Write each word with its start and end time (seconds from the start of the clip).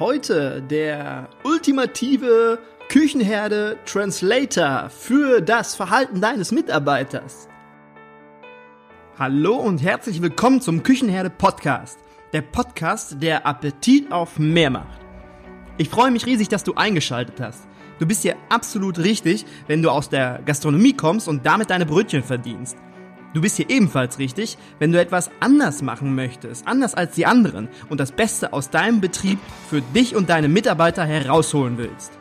Heute 0.00 0.60
der 0.60 1.28
ultimative 1.44 2.58
Küchenherde 2.88 3.78
Translator 3.86 4.90
für 4.90 5.40
das 5.40 5.76
Verhalten 5.76 6.20
deines 6.20 6.50
Mitarbeiters. 6.50 7.48
Hallo 9.16 9.54
und 9.54 9.84
herzlich 9.84 10.20
willkommen 10.20 10.60
zum 10.60 10.82
Küchenherde 10.82 11.30
Podcast. 11.30 12.00
Der 12.32 12.42
Podcast, 12.42 13.22
der 13.22 13.46
Appetit 13.46 14.10
auf 14.10 14.36
mehr 14.36 14.70
macht. 14.70 15.00
Ich 15.78 15.90
freue 15.90 16.10
mich 16.10 16.26
riesig, 16.26 16.48
dass 16.48 16.64
du 16.64 16.74
eingeschaltet 16.74 17.40
hast. 17.40 17.68
Du 18.00 18.06
bist 18.06 18.22
hier 18.22 18.34
absolut 18.48 18.98
richtig, 18.98 19.46
wenn 19.68 19.80
du 19.80 19.90
aus 19.90 20.08
der 20.08 20.40
Gastronomie 20.44 20.94
kommst 20.94 21.28
und 21.28 21.46
damit 21.46 21.70
deine 21.70 21.86
Brötchen 21.86 22.24
verdienst. 22.24 22.76
Du 23.34 23.40
bist 23.40 23.56
hier 23.56 23.68
ebenfalls 23.68 24.20
richtig, 24.20 24.56
wenn 24.78 24.92
du 24.92 25.00
etwas 25.00 25.28
anders 25.40 25.82
machen 25.82 26.14
möchtest, 26.14 26.68
anders 26.68 26.94
als 26.94 27.16
die 27.16 27.26
anderen 27.26 27.68
und 27.88 27.98
das 27.98 28.12
Beste 28.12 28.52
aus 28.52 28.70
deinem 28.70 29.00
Betrieb 29.00 29.40
für 29.68 29.82
dich 29.82 30.14
und 30.14 30.30
deine 30.30 30.48
Mitarbeiter 30.48 31.04
herausholen 31.04 31.76
willst. 31.76 32.12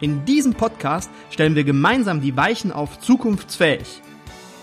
In 0.00 0.24
diesem 0.24 0.54
Podcast 0.54 1.10
stellen 1.30 1.56
wir 1.56 1.64
gemeinsam 1.64 2.20
die 2.20 2.36
Weichen 2.36 2.70
auf 2.70 3.00
zukunftsfähig. 3.00 4.02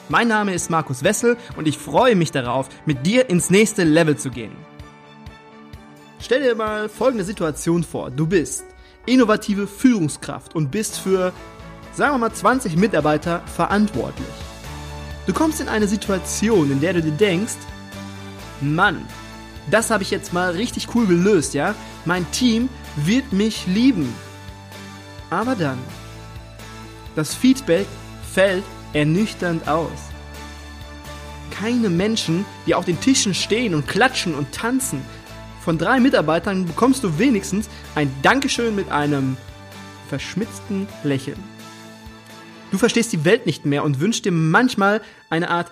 Mein 0.07 0.29
Name 0.29 0.53
ist 0.53 0.69
Markus 0.69 1.03
Wessel 1.03 1.35
und 1.57 1.67
ich 1.67 1.77
freue 1.77 2.15
mich 2.15 2.31
darauf, 2.31 2.69
mit 2.85 3.05
dir 3.05 3.29
ins 3.29 3.49
nächste 3.49 3.83
Level 3.83 4.15
zu 4.15 4.31
gehen. 4.31 4.53
Stell 6.21 6.41
dir 6.41 6.55
mal 6.55 6.87
folgende 6.87 7.25
Situation 7.25 7.83
vor. 7.83 8.09
Du 8.09 8.25
bist 8.25 8.63
innovative 9.05 9.67
Führungskraft 9.67 10.55
und 10.55 10.71
bist 10.71 10.97
für, 10.97 11.33
sagen 11.91 12.13
wir 12.13 12.19
mal, 12.19 12.33
20 12.33 12.77
Mitarbeiter 12.77 13.41
verantwortlich. 13.47 14.48
Du 15.29 15.35
kommst 15.35 15.61
in 15.61 15.69
eine 15.69 15.87
Situation, 15.87 16.71
in 16.71 16.81
der 16.81 16.93
du 16.93 17.03
dir 17.03 17.11
denkst, 17.11 17.59
Mann, 18.61 19.05
das 19.69 19.91
habe 19.91 20.01
ich 20.01 20.09
jetzt 20.09 20.33
mal 20.33 20.53
richtig 20.53 20.87
cool 20.95 21.05
gelöst, 21.05 21.53
ja? 21.53 21.75
Mein 22.03 22.25
Team 22.31 22.67
wird 22.95 23.31
mich 23.31 23.67
lieben. 23.67 24.11
Aber 25.29 25.53
dann, 25.53 25.77
das 27.15 27.35
Feedback 27.35 27.85
fällt 28.33 28.63
ernüchternd 28.93 29.67
aus. 29.67 29.91
Keine 31.51 31.89
Menschen, 31.91 32.43
die 32.65 32.73
auf 32.73 32.85
den 32.85 32.99
Tischen 32.99 33.35
stehen 33.35 33.75
und 33.75 33.87
klatschen 33.87 34.33
und 34.33 34.51
tanzen. 34.51 34.99
Von 35.61 35.77
drei 35.77 35.99
Mitarbeitern 35.99 36.65
bekommst 36.65 37.03
du 37.03 37.19
wenigstens 37.19 37.69
ein 37.93 38.11
Dankeschön 38.23 38.75
mit 38.75 38.91
einem 38.91 39.37
verschmitzten 40.09 40.87
Lächeln. 41.03 41.58
Du 42.71 42.77
verstehst 42.77 43.11
die 43.11 43.25
Welt 43.25 43.45
nicht 43.45 43.65
mehr 43.65 43.83
und 43.83 43.99
wünschst 43.99 44.25
dir 44.25 44.31
manchmal 44.31 45.01
eine 45.29 45.49
Art, 45.49 45.71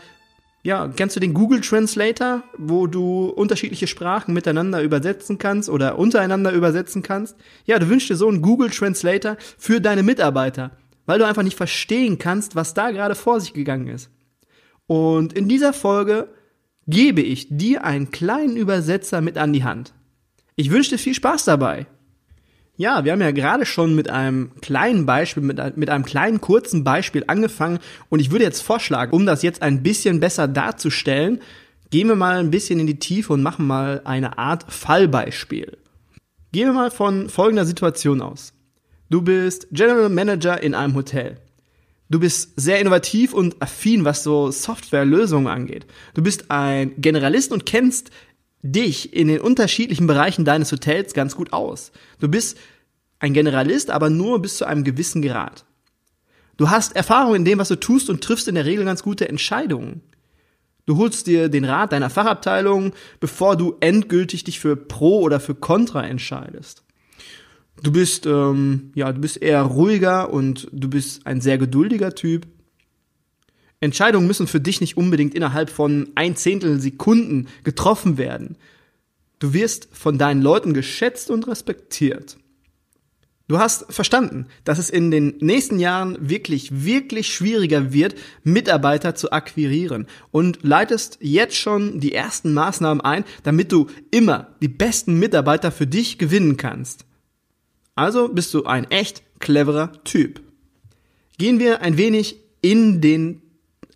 ja, 0.63 0.87
kennst 0.87 1.15
du 1.15 1.19
den 1.19 1.33
Google 1.33 1.61
Translator, 1.61 2.43
wo 2.57 2.87
du 2.87 3.27
unterschiedliche 3.27 3.87
Sprachen 3.87 4.33
miteinander 4.33 4.81
übersetzen 4.81 5.37
kannst 5.37 5.69
oder 5.69 5.99
untereinander 5.99 6.51
übersetzen 6.51 7.03
kannst? 7.03 7.37
Ja, 7.65 7.77
du 7.77 7.87
wünschst 7.87 8.09
dir 8.09 8.15
so 8.15 8.27
einen 8.27 8.41
Google 8.41 8.71
Translator 8.71 9.37
für 9.57 9.79
deine 9.79 10.01
Mitarbeiter, 10.01 10.71
weil 11.05 11.19
du 11.19 11.27
einfach 11.27 11.43
nicht 11.43 11.55
verstehen 11.55 12.17
kannst, 12.17 12.55
was 12.55 12.73
da 12.73 12.89
gerade 12.91 13.15
vor 13.15 13.39
sich 13.39 13.53
gegangen 13.53 13.87
ist. 13.87 14.09
Und 14.87 15.33
in 15.33 15.47
dieser 15.47 15.73
Folge 15.73 16.29
gebe 16.87 17.21
ich 17.21 17.47
dir 17.49 17.83
einen 17.83 18.09
kleinen 18.11 18.57
Übersetzer 18.57 19.21
mit 19.21 19.37
an 19.37 19.53
die 19.53 19.63
Hand. 19.63 19.93
Ich 20.55 20.71
wünsche 20.71 20.91
dir 20.91 20.97
viel 20.97 21.13
Spaß 21.13 21.45
dabei. 21.45 21.85
Ja, 22.79 23.03
wir 23.03 23.11
haben 23.11 23.21
ja 23.21 23.31
gerade 23.31 23.65
schon 23.65 23.95
mit 23.95 24.07
einem 24.07 24.51
kleinen 24.61 25.07
Beispiel, 25.07 25.41
mit, 25.41 25.77
mit 25.77 25.89
einem 25.89 26.05
kleinen 26.05 26.39
kurzen 26.39 26.83
Beispiel 26.83 27.23
angefangen 27.25 27.79
und 28.09 28.19
ich 28.19 28.29
würde 28.29 28.45
jetzt 28.45 28.61
vorschlagen, 28.61 29.13
um 29.13 29.25
das 29.25 29.41
jetzt 29.41 29.63
ein 29.63 29.81
bisschen 29.81 30.19
besser 30.19 30.47
darzustellen, 30.47 31.41
gehen 31.89 32.07
wir 32.07 32.15
mal 32.15 32.37
ein 32.37 32.51
bisschen 32.51 32.79
in 32.79 32.85
die 32.85 32.99
Tiefe 32.99 33.33
und 33.33 33.41
machen 33.41 33.65
mal 33.65 34.01
eine 34.05 34.37
Art 34.37 34.71
Fallbeispiel. 34.71 35.75
Gehen 36.51 36.67
wir 36.67 36.73
mal 36.73 36.91
von 36.91 37.29
folgender 37.29 37.65
Situation 37.65 38.21
aus. 38.21 38.53
Du 39.09 39.23
bist 39.23 39.67
General 39.71 40.09
Manager 40.09 40.61
in 40.61 40.75
einem 40.75 40.93
Hotel. 40.93 41.37
Du 42.09 42.19
bist 42.19 42.53
sehr 42.55 42.79
innovativ 42.79 43.33
und 43.33 43.61
affin, 43.61 44.05
was 44.05 44.23
so 44.23 44.51
Softwarelösungen 44.51 45.47
angeht. 45.47 45.85
Du 46.13 46.21
bist 46.21 46.51
ein 46.51 46.93
Generalist 46.97 47.51
und 47.51 47.65
kennst 47.65 48.11
dich 48.71 49.13
in 49.13 49.27
den 49.27 49.41
unterschiedlichen 49.41 50.07
Bereichen 50.07 50.45
deines 50.45 50.71
Hotels 50.71 51.13
ganz 51.13 51.35
gut 51.35 51.53
aus. 51.53 51.91
Du 52.19 52.27
bist 52.27 52.57
ein 53.19 53.33
Generalist, 53.33 53.89
aber 53.89 54.09
nur 54.09 54.41
bis 54.41 54.57
zu 54.57 54.65
einem 54.65 54.83
gewissen 54.83 55.21
Grad. 55.21 55.65
Du 56.57 56.69
hast 56.69 56.95
Erfahrung 56.95 57.35
in 57.35 57.45
dem, 57.45 57.59
was 57.59 57.67
du 57.67 57.79
tust 57.79 58.09
und 58.09 58.23
triffst 58.23 58.47
in 58.47 58.55
der 58.55 58.65
Regel 58.65 58.85
ganz 58.85 59.03
gute 59.03 59.29
Entscheidungen. 59.29 60.01
Du 60.85 60.97
holst 60.97 61.27
dir 61.27 61.49
den 61.49 61.65
Rat 61.65 61.91
deiner 61.91 62.09
Fachabteilung, 62.09 62.93
bevor 63.19 63.57
du 63.57 63.75
endgültig 63.81 64.43
dich 64.45 64.59
für 64.59 64.75
Pro 64.75 65.19
oder 65.19 65.39
für 65.39 65.53
Contra 65.53 66.05
entscheidest. 66.07 66.83
Du 67.83 67.91
bist, 67.91 68.25
ähm, 68.25 68.91
ja, 68.95 69.11
du 69.11 69.21
bist 69.21 69.41
eher 69.41 69.61
ruhiger 69.61 70.33
und 70.33 70.67
du 70.71 70.89
bist 70.89 71.27
ein 71.27 71.41
sehr 71.41 71.57
geduldiger 71.57 72.15
Typ. 72.15 72.47
Entscheidungen 73.79 74.27
müssen 74.27 74.47
für 74.47 74.59
dich 74.59 74.81
nicht 74.81 74.97
unbedingt 74.97 75.35
innerhalb 75.35 75.69
von 75.69 76.09
ein 76.15 76.35
Zehntel 76.35 76.79
Sekunden 76.79 77.47
getroffen 77.63 78.17
werden. 78.17 78.57
Du 79.39 79.53
wirst 79.53 79.89
von 79.91 80.17
deinen 80.17 80.41
Leuten 80.41 80.73
geschätzt 80.73 81.29
und 81.29 81.47
respektiert. 81.47 82.37
Du 83.47 83.59
hast 83.59 83.85
verstanden, 83.93 84.47
dass 84.65 84.77
es 84.77 84.89
in 84.89 85.09
den 85.09 85.35
nächsten 85.39 85.79
Jahren 85.79 86.17
wirklich, 86.19 86.83
wirklich 86.83 87.33
schwieriger 87.33 87.93
wird, 87.93 88.15
Mitarbeiter 88.43 89.15
zu 89.15 89.31
akquirieren 89.31 90.07
und 90.31 90.59
leitest 90.63 91.19
jetzt 91.21 91.55
schon 91.55 92.01
die 92.01 92.13
ersten 92.13 92.53
Maßnahmen 92.53 92.99
ein, 92.99 93.23
damit 93.43 93.71
du 93.71 93.87
immer 94.11 94.55
die 94.61 94.67
besten 94.67 95.17
Mitarbeiter 95.17 95.71
für 95.71 95.87
dich 95.87 96.17
gewinnen 96.17 96.57
kannst. 96.57 97.05
Also 97.95 98.27
bist 98.27 98.53
du 98.53 98.65
ein 98.65 98.91
echt 98.91 99.23
cleverer 99.39 100.03
Typ. 100.03 100.41
Gehen 101.37 101.59
wir 101.59 101.81
ein 101.81 101.97
wenig 101.97 102.35
in 102.61 102.99
den 102.99 103.41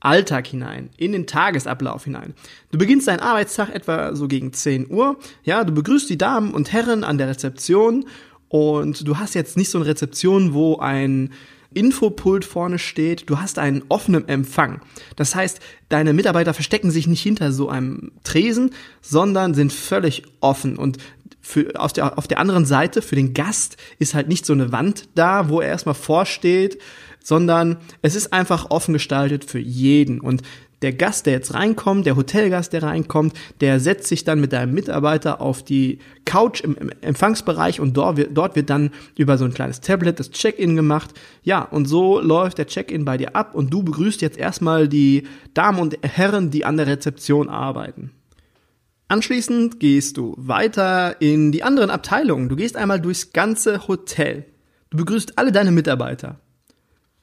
Alltag 0.02 0.48
hinein, 0.48 0.90
in 0.98 1.14
den 1.14 1.28
Tagesablauf 1.28 2.04
hinein. 2.04 2.34
Du 2.72 2.78
beginnst 2.78 3.08
deinen 3.08 3.20
Arbeitstag 3.20 3.74
etwa 3.74 4.16
so 4.16 4.28
gegen 4.28 4.52
10 4.52 4.92
Uhr. 4.92 5.18
Ja, 5.44 5.64
du 5.64 5.72
begrüßt 5.72 6.10
die 6.10 6.18
Damen 6.18 6.54
und 6.54 6.74
Herren 6.74 7.04
an 7.04 7.18
der 7.18 7.30
Rezeption 7.30 8.06
und 8.50 9.08
du 9.08 9.18
hast 9.18 9.36
jetzt 9.36 9.56
nicht 9.56 9.70
so 9.70 9.78
eine 9.78 9.88
Rezeption, 9.88 10.54
wo 10.54 10.78
ein 10.78 11.32
Infopult 11.74 12.44
vorne 12.44 12.80
steht, 12.80 13.30
du 13.30 13.40
hast 13.40 13.58
einen 13.58 13.84
offenen 13.88 14.28
Empfang. 14.28 14.82
Das 15.16 15.36
heißt, 15.36 15.62
deine 15.88 16.12
Mitarbeiter 16.12 16.54
verstecken 16.54 16.92
sich 16.92 17.08
nicht 17.08 17.22
hinter 17.22 17.54
so 17.54 17.70
einem 17.70 18.12
Tresen, 18.24 18.72
sondern 19.02 19.54
sind 19.54 19.72
völlig 19.72 20.24
offen 20.42 20.78
und 20.78 20.98
für, 21.42 21.80
auf, 21.80 21.94
der, 21.94 22.18
auf 22.18 22.28
der 22.28 22.40
anderen 22.40 22.66
Seite, 22.66 23.02
für 23.02 23.16
den 23.16 23.34
Gast, 23.34 23.78
ist 24.00 24.14
halt 24.14 24.28
nicht 24.28 24.46
so 24.46 24.54
eine 24.54 24.72
Wand 24.72 25.10
da, 25.16 25.50
wo 25.50 25.60
er 25.60 25.70
erstmal 25.70 25.96
vorsteht, 25.96 26.80
sondern 27.24 27.78
es 28.02 28.16
ist 28.16 28.34
einfach 28.34 28.70
offen 28.70 28.94
gestaltet 28.94 29.46
für 29.46 29.60
jeden. 29.60 30.20
Und 30.20 30.44
der 30.82 30.94
Gast, 30.94 31.28
der 31.28 31.34
jetzt 31.34 31.54
reinkommt, 31.54 32.08
der 32.08 32.16
Hotelgast, 32.16 32.74
der 32.74 32.84
reinkommt, 32.84 33.34
der 33.60 33.80
setzt 33.80 34.08
sich 34.08 34.24
dann 34.24 34.42
mit 34.42 34.52
deinem 34.52 34.74
Mitarbeiter 34.74 35.40
auf 35.40 35.64
die 35.64 36.00
Couch 36.26 36.62
im, 36.62 36.76
Empfangsbereich 37.02 37.80
und 37.80 37.96
dort 37.96 38.18
wird, 38.18 38.36
dort 38.36 38.56
wird 38.56 38.70
dann 38.70 38.90
über 39.16 39.38
so 39.38 39.46
ein 39.46 39.54
kleines 39.54 39.82
Tablet 39.82 40.20
das 40.20 40.32
Check-in 40.32 40.76
gemacht. 40.76 41.12
Ja, 41.44 41.62
und 41.62 41.86
so 41.86 42.20
läuft 42.20 42.58
der 42.58 42.68
Check-in 42.68 43.06
bei 43.06 43.18
dir 43.18 43.36
ab 43.36 43.54
und 43.54 43.72
du 43.72 43.84
begrüßt 43.84 44.22
jetzt 44.22 44.38
erstmal 44.38 44.88
die 44.88 45.28
Damen 45.54 45.80
und 45.80 45.98
Herren, 46.02 46.50
die 46.50 46.66
an 46.66 46.78
der 46.78 46.88
Rezeption 46.88 47.50
arbeiten. 47.50 48.12
Anschließend 49.12 49.82
gehst 49.82 50.16
du 50.16 50.36
weiter 50.38 51.20
in 51.20 51.52
die 51.52 51.64
anderen 51.64 51.90
Abteilungen. 51.90 52.48
Du 52.48 52.56
gehst 52.56 52.78
einmal 52.78 53.02
durchs 53.02 53.34
ganze 53.34 53.90
Hotel. 53.90 54.46
Du 54.90 54.96
begrüßt 54.96 55.38
alle 55.38 55.52
deine 55.52 55.74
Mitarbeiter. 55.74 56.40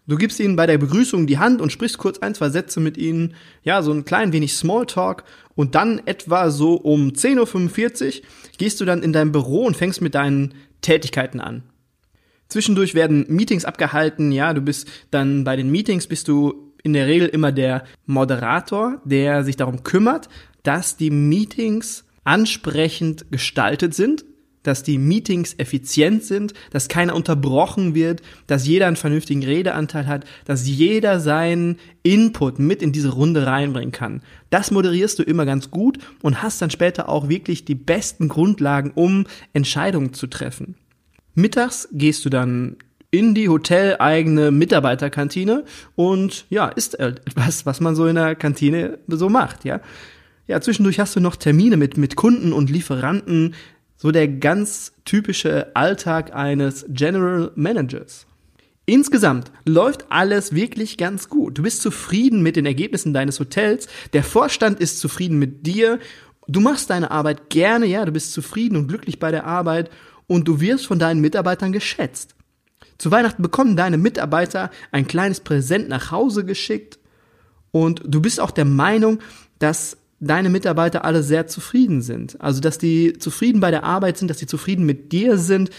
Du 0.07 0.17
gibst 0.17 0.39
ihnen 0.39 0.55
bei 0.55 0.67
der 0.67 0.77
Begrüßung 0.77 1.27
die 1.27 1.39
Hand 1.39 1.63
und 1.63 1.73
sprichst 1.73 1.97
kurz 1.97 2.19
ein, 2.19 2.35
zwei 2.35 2.51
Sätze 2.51 2.81
mit 2.81 2.99
ihnen, 2.99 3.33
ja, 3.63 3.81
so 3.81 3.91
ein 3.91 4.05
klein 4.05 4.35
wenig 4.35 4.53
Smalltalk 4.53 5.25
und 5.55 5.75
dann 5.77 6.03
etwa 6.05 6.51
so 6.51 6.75
um 6.75 7.13
10.45 7.13 8.05
Uhr 8.05 8.23
gehst 8.59 8.83
du 8.83 8.85
dann 8.85 9.03
in 9.03 9.15
dein 9.15 9.33
Büro 9.33 9.65
und 9.65 9.75
fängst 9.75 10.03
mit 10.03 10.15
deinen 10.15 10.53
Tätigkeiten 10.83 11.41
an. 11.41 11.63
Zwischendurch 12.49 12.95
werden 12.95 13.25
Meetings 13.31 13.65
abgehalten, 13.65 14.31
ja, 14.31 14.53
du 14.53 14.61
bist 14.61 14.89
dann 15.11 15.43
bei 15.43 15.57
den 15.57 15.71
Meetings 15.71 16.07
bist 16.07 16.29
du 16.29 16.69
in 16.83 16.93
der 16.93 17.07
Regel 17.07 17.29
immer 17.29 17.53
der 17.53 17.85
Moderator, 18.07 19.01
der 19.05 19.45
sich 19.45 19.57
darum 19.57 19.83
kümmert, 19.83 20.29
dass 20.63 20.97
die 20.97 21.11
Meetings 21.11 22.05
ansprechend 22.25 23.31
gestaltet 23.31 23.95
sind 23.95 24.25
dass 24.69 24.83
die 24.83 24.99
Meetings 24.99 25.55
effizient 25.59 26.25
sind, 26.25 26.53
dass 26.71 26.89
keiner 26.89 27.15
unterbrochen 27.15 27.95
wird, 27.95 28.21
dass 28.47 28.67
jeder 28.67 28.87
einen 28.87 28.97
vernünftigen 28.97 29.43
Redeanteil 29.43 30.07
hat, 30.07 30.25
dass 30.45 30.69
jeder 30.69 31.21
seinen 31.21 31.79
Input 32.03 32.59
mit 32.59 32.83
in 32.83 32.93
diese 32.93 33.11
Runde 33.11 33.47
reinbringen 33.47 33.93
kann. 33.93 34.21
Das 34.51 34.71
moderierst 34.71 35.19
du 35.19 35.23
immer 35.23 35.47
ganz 35.47 35.71
gut 35.71 35.99
und 36.23 36.43
hast 36.43 36.61
dann 36.61 36.71
später 36.71 37.09
auch 37.09 37.29
wirklich 37.29 37.65
die 37.65 37.75
besten 37.75 38.29
Grundlagen, 38.29 38.93
um 38.95 39.25
Entscheidungen 39.55 40.13
zu 40.13 40.27
treffen. 40.27 40.75
Mittags 41.35 41.89
gehst 41.93 42.25
du 42.25 42.29
dann 42.29 42.77
in 43.11 43.35
die 43.35 43.49
hoteleigene 43.49 44.51
Mitarbeiterkantine 44.51 45.65
und 45.95 46.45
ja, 46.51 46.69
ist 46.69 46.99
etwas, 47.01 47.65
was 47.65 47.81
man 47.81 47.95
so 47.95 48.07
in 48.07 48.17
der 48.17 48.35
Kantine 48.35 48.99
so 49.07 49.31
macht, 49.31 49.65
ja. 49.65 49.81
Ja, 50.49 50.63
zwischendurch 50.63 50.99
hast 50.99 51.15
du 51.15 51.21
noch 51.21 51.37
Termine 51.37 51.77
mit, 51.77 51.99
mit 51.99 52.17
Kunden 52.17 52.55
und 52.55 52.71
Lieferanten, 52.71 53.55
So 54.01 54.13
der 54.13 54.29
ganz 54.29 54.93
typische 55.05 55.75
Alltag 55.77 56.35
eines 56.35 56.87
General 56.89 57.53
Managers. 57.55 58.27
Insgesamt 58.87 59.53
läuft 59.67 60.07
alles 60.09 60.55
wirklich 60.55 60.97
ganz 60.97 61.29
gut. 61.29 61.59
Du 61.59 61.63
bist 61.63 61.83
zufrieden 61.83 62.43
mit 62.43 62.57
den 62.57 62.65
Ergebnissen 62.65 63.13
deines 63.13 63.41
Hotels. 63.41 63.89
Der 64.13 64.23
Vorstand 64.23 64.81
ist 64.81 65.01
zufrieden 65.01 65.39
mit 65.39 65.67
dir. 65.67 65.99
Du 66.47 66.61
machst 66.61 66.89
deine 66.89 67.11
Arbeit 67.11 67.51
gerne, 67.51 67.85
ja, 67.87 68.07
du 68.07 68.13
bist 68.13 68.33
zufrieden 68.33 68.77
und 68.77 68.87
glücklich 68.87 69.19
bei 69.19 69.31
der 69.31 69.45
Arbeit 69.45 69.91
und 70.29 70.49
du 70.49 70.61
wirst 70.61 70.87
von 70.87 70.99
deinen 70.99 71.21
Mitarbeitern 71.21 71.73
geschätzt. 71.73 72.35
Zu 72.97 73.11
Weihnachten 73.11 73.43
bekommen 73.43 73.77
deine 73.77 73.99
Mitarbeiter 73.99 74.71
ein 74.93 75.07
kleines 75.07 75.41
Präsent 75.41 75.91
nach 75.91 76.11
Hause 76.11 76.47
geschickt 76.47 76.99
und 77.71 78.01
du 78.07 78.23
bist 78.23 78.41
auch 78.41 78.53
der 78.53 78.65
Meinung, 78.65 79.19
dass 79.59 79.99
deine 80.21 80.51
Mitarbeiter 80.51 81.05
alle 81.05 81.23
sehr 81.23 81.47
zufrieden 81.47 82.03
sind. 82.03 82.41
Also, 82.41 82.61
dass 82.61 82.79
die 82.79 83.15
zufrieden 83.15 83.61
bei 83.61 83.71
der 83.71 83.85
Arbeit 83.85 84.19
sind, 84.19 84.29
dass 84.29 84.39
die 84.39 84.47
zufrieden 84.47 84.85
mit 84.85 85.13
dir 85.13 85.39
sind. 85.39 85.71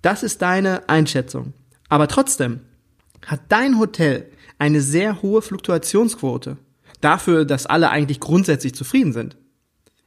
Das 0.00 0.22
ist 0.22 0.42
deine 0.42 0.88
Einschätzung. 0.88 1.52
Aber 1.88 2.08
trotzdem 2.08 2.60
hat 3.26 3.40
dein 3.48 3.78
Hotel 3.78 4.26
eine 4.58 4.80
sehr 4.80 5.22
hohe 5.22 5.42
Fluktuationsquote. 5.42 6.56
Dafür, 7.00 7.44
dass 7.44 7.66
alle 7.66 7.90
eigentlich 7.90 8.20
grundsätzlich 8.20 8.74
zufrieden 8.74 9.12
sind. 9.12 9.36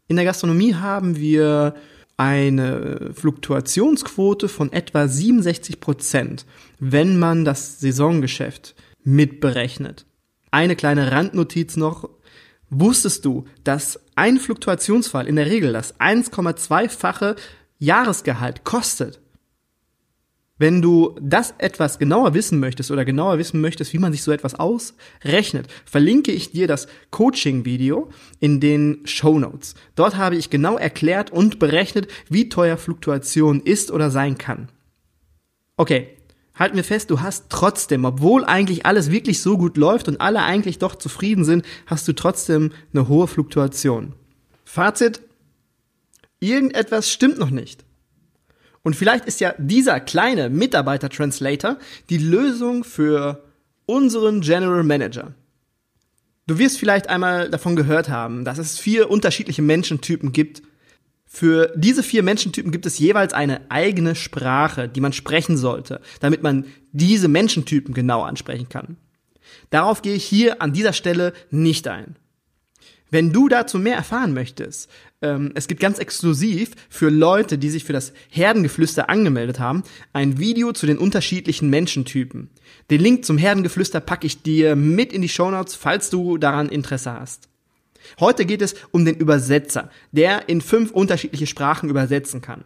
In 0.07 0.15
der 0.15 0.25
Gastronomie 0.25 0.75
haben 0.75 1.17
wir 1.17 1.75
eine 2.17 3.11
Fluktuationsquote 3.13 4.47
von 4.47 4.71
etwa 4.71 5.07
67 5.07 5.79
Prozent, 5.79 6.45
wenn 6.79 7.19
man 7.19 7.43
das 7.43 7.79
Saisongeschäft 7.79 8.75
mitberechnet. 9.03 10.05
Eine 10.51 10.75
kleine 10.75 11.11
Randnotiz 11.11 11.75
noch. 11.75 12.09
Wusstest 12.77 13.23
du, 13.23 13.45
dass 13.63 14.01
ein 14.15 14.37
Fluktuationsfall 14.37 15.27
in 15.27 15.37
der 15.37 15.45
Regel 15.45 15.71
das 15.71 15.97
1,2-fache 15.97 17.37
Jahresgehalt 17.79 18.65
kostet? 18.65 19.21
Wenn 20.57 20.81
du 20.81 21.15
das 21.21 21.53
etwas 21.57 21.99
genauer 21.99 22.33
wissen 22.33 22.59
möchtest 22.59 22.91
oder 22.91 23.05
genauer 23.05 23.37
wissen 23.37 23.61
möchtest, 23.61 23.93
wie 23.93 23.97
man 23.97 24.11
sich 24.11 24.23
so 24.23 24.31
etwas 24.33 24.55
ausrechnet, 24.55 25.67
verlinke 25.85 26.33
ich 26.33 26.51
dir 26.51 26.67
das 26.67 26.87
Coaching-Video 27.11 28.09
in 28.41 28.59
den 28.59 28.99
Show 29.05 29.39
Notes. 29.39 29.75
Dort 29.95 30.17
habe 30.17 30.35
ich 30.35 30.49
genau 30.49 30.77
erklärt 30.77 31.31
und 31.31 31.59
berechnet, 31.59 32.09
wie 32.29 32.49
teuer 32.49 32.75
Fluktuation 32.75 33.61
ist 33.61 33.89
oder 33.89 34.11
sein 34.11 34.37
kann. 34.37 34.67
Okay, 35.77 36.14
halten 36.55 36.75
wir 36.75 36.83
fest, 36.83 37.11
du 37.11 37.21
hast 37.21 37.45
trotzdem, 37.49 38.05
obwohl 38.05 38.45
eigentlich 38.45 38.85
alles 38.85 39.11
wirklich 39.11 39.41
so 39.41 39.57
gut 39.57 39.77
läuft 39.77 40.07
und 40.07 40.21
alle 40.21 40.43
eigentlich 40.43 40.79
doch 40.79 40.95
zufrieden 40.95 41.43
sind, 41.43 41.65
hast 41.85 42.07
du 42.07 42.13
trotzdem 42.13 42.71
eine 42.93 43.07
hohe 43.07 43.27
Fluktuation. 43.27 44.13
Fazit, 44.63 45.21
irgendetwas 46.39 47.11
stimmt 47.11 47.37
noch 47.37 47.49
nicht. 47.49 47.83
Und 48.83 48.95
vielleicht 48.95 49.25
ist 49.25 49.39
ja 49.39 49.53
dieser 49.57 49.99
kleine 49.99 50.49
Mitarbeiter-Translator 50.49 51.77
die 52.09 52.19
Lösung 52.19 52.83
für 52.83 53.43
unseren 53.85 54.41
General 54.41 54.83
Manager. 54.83 55.33
Du 56.47 56.59
wirst 56.59 56.77
vielleicht 56.77 57.09
einmal 57.09 57.49
davon 57.49 57.75
gehört 57.75 58.09
haben, 58.09 58.45
dass 58.45 58.59
es 58.59 58.77
vier 58.77 59.09
unterschiedliche 59.09 59.63
Menschentypen 59.63 60.31
gibt. 60.31 60.61
Für 61.35 61.73
diese 61.75 62.01
vier 62.01 62.23
Menschentypen 62.23 62.71
gibt 62.71 62.85
es 62.85 62.97
jeweils 62.97 63.33
eine 63.33 63.69
eigene 63.69 64.15
Sprache, 64.15 64.87
die 64.87 65.01
man 65.01 65.11
sprechen 65.11 65.57
sollte, 65.57 65.99
damit 66.21 66.43
man 66.43 66.63
diese 66.93 67.27
Menschentypen 67.27 67.93
genau 67.93 68.21
ansprechen 68.21 68.69
kann. 68.69 68.95
Darauf 69.69 70.01
gehe 70.01 70.15
ich 70.15 70.23
hier 70.23 70.61
an 70.61 70.71
dieser 70.71 70.93
Stelle 70.93 71.33
nicht 71.51 71.89
ein. 71.89 72.15
Wenn 73.11 73.33
du 73.33 73.49
dazu 73.49 73.79
mehr 73.79 73.97
erfahren 73.97 74.33
möchtest, 74.33 74.89
ähm, 75.21 75.51
es 75.55 75.67
gibt 75.67 75.81
ganz 75.81 75.99
exklusiv 75.99 76.71
für 76.87 77.09
Leute, 77.09 77.57
die 77.57 77.69
sich 77.69 77.83
für 77.83 77.91
das 77.91 78.13
Herdengeflüster 78.29 79.09
angemeldet 79.09 79.59
haben, 79.59 79.83
ein 80.13 80.39
Video 80.39 80.71
zu 80.71 80.85
den 80.85 80.97
unterschiedlichen 80.97 81.69
Menschentypen. 81.69 82.49
Den 82.89 83.01
Link 83.01 83.25
zum 83.25 83.37
Herdengeflüster 83.37 83.99
packe 83.99 84.25
ich 84.25 84.41
dir 84.41 84.77
mit 84.77 85.11
in 85.11 85.21
die 85.21 85.27
Shownotes, 85.27 85.75
falls 85.75 86.09
du 86.09 86.37
daran 86.37 86.69
Interesse 86.69 87.11
hast. 87.11 87.49
Heute 88.19 88.45
geht 88.45 88.61
es 88.61 88.75
um 88.91 89.05
den 89.05 89.15
Übersetzer, 89.15 89.89
der 90.11 90.49
in 90.49 90.61
fünf 90.61 90.91
unterschiedliche 90.91 91.47
Sprachen 91.47 91.89
übersetzen 91.89 92.41
kann. 92.41 92.65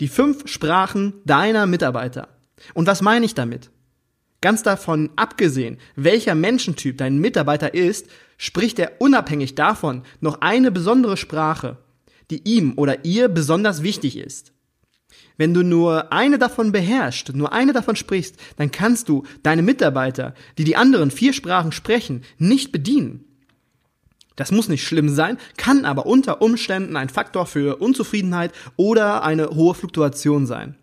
Die 0.00 0.08
fünf 0.08 0.48
Sprachen 0.48 1.14
deiner 1.24 1.66
Mitarbeiter. 1.66 2.28
Und 2.74 2.86
was 2.86 3.02
meine 3.02 3.24
ich 3.24 3.34
damit? 3.34 3.70
Ganz 4.40 4.62
davon 4.62 5.10
abgesehen, 5.16 5.78
welcher 5.94 6.34
Menschentyp 6.34 6.98
dein 6.98 7.18
Mitarbeiter 7.18 7.74
ist, 7.74 8.06
spricht 8.36 8.78
er 8.78 9.00
unabhängig 9.00 9.54
davon 9.54 10.02
noch 10.20 10.40
eine 10.42 10.70
besondere 10.70 11.16
Sprache, 11.16 11.78
die 12.30 12.42
ihm 12.44 12.74
oder 12.76 13.04
ihr 13.04 13.28
besonders 13.28 13.82
wichtig 13.82 14.16
ist. 14.16 14.52
Wenn 15.38 15.52
du 15.52 15.62
nur 15.62 16.12
eine 16.12 16.38
davon 16.38 16.72
beherrschst, 16.72 17.34
nur 17.34 17.52
eine 17.52 17.72
davon 17.72 17.96
sprichst, 17.96 18.36
dann 18.56 18.70
kannst 18.70 19.08
du 19.08 19.24
deine 19.42 19.62
Mitarbeiter, 19.62 20.34
die 20.58 20.64
die 20.64 20.76
anderen 20.76 21.10
vier 21.10 21.32
Sprachen 21.32 21.72
sprechen, 21.72 22.22
nicht 22.38 22.72
bedienen. 22.72 23.24
Das 24.36 24.52
muss 24.52 24.68
nicht 24.68 24.86
schlimm 24.86 25.08
sein, 25.08 25.38
kann 25.56 25.84
aber 25.84 26.06
unter 26.06 26.42
Umständen 26.42 26.96
ein 26.96 27.08
Faktor 27.08 27.46
für 27.46 27.76
Unzufriedenheit 27.76 28.52
oder 28.76 29.24
eine 29.24 29.48
hohe 29.50 29.74
Fluktuation 29.74 30.46
sein. 30.46 30.76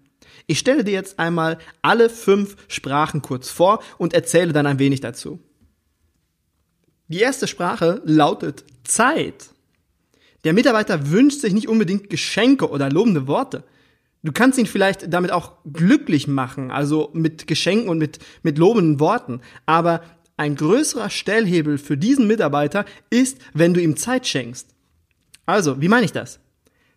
Ich 0.48 0.60
stelle 0.60 0.84
dir 0.84 0.92
jetzt 0.92 1.20
einmal 1.20 1.58
alle 1.82 2.10
fünf 2.10 2.58
Sprachen 2.68 3.22
kurz 3.22 3.50
vor 3.50 3.82
und 3.98 4.14
erzähle 4.14 4.52
dann 4.52 4.66
ein 4.66 4.80
wenig 4.80 5.00
dazu. 5.00 5.40
Die 7.08 7.20
erste 7.20 7.48
Sprache 7.48 8.02
lautet 8.06 8.66
Zeit. 8.84 9.52
Der 10.44 10.54
Mitarbeiter 10.54 11.12
wünscht 11.12 11.40
sich 11.40 11.54
nicht 11.54 11.70
unbedingt 11.70 12.10
Geschenke 12.10 12.70
oder 12.70 12.90
lobende 12.90 13.28
Worte. 13.28 13.64
Du 14.24 14.32
kannst 14.32 14.58
ihn 14.58 14.66
vielleicht 14.66 15.14
damit 15.14 15.32
auch 15.32 15.54
glücklich 15.72 16.28
machen, 16.28 16.72
also 16.72 17.10
mit 17.14 17.46
Geschenken 17.46 17.90
und 17.90 17.98
mit, 17.98 18.20
mit 18.42 18.58
lobenden 18.58 19.00
Worten. 19.00 19.42
Aber 19.66 20.02
ein 20.38 20.56
größerer 20.56 21.10
Stellhebel 21.10 21.78
für 21.78 21.98
diesen 21.98 22.28
Mitarbeiter 22.28 22.86
ist, 23.10 23.38
wenn 23.54 23.74
du 23.74 23.82
ihm 23.82 23.98
Zeit 23.98 24.28
schenkst. 24.28 24.70
Also, 25.46 25.82
wie 25.82 25.88
meine 25.90 26.06
ich 26.06 26.12
das? 26.12 26.40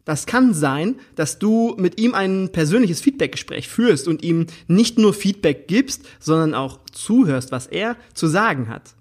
Das 0.04 0.26
kann 0.26 0.54
sein, 0.54 1.00
dass 1.16 1.40
du 1.40 1.74
mit 1.78 2.00
ihm 2.00 2.14
ein 2.14 2.50
persönliches 2.52 3.00
Feedbackgespräch 3.00 3.68
führst 3.68 4.06
und 4.06 4.22
ihm 4.22 4.46
nicht 4.68 4.98
nur 4.98 5.12
Feedback 5.12 5.66
gibst, 5.66 6.06
sondern 6.20 6.54
auch 6.54 6.78
zuhörst, 6.92 7.50
was 7.50 7.66
er 7.66 7.96
zu 8.14 8.28
sagen 8.28 8.68
hat. 8.68 8.94